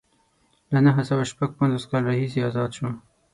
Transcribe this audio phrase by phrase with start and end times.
[0.73, 2.87] له نهه سوه شپږ پنځوس کال راهیسې ازاد شو.